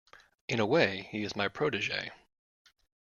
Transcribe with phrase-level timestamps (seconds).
[0.47, 2.09] In a way he is my protege.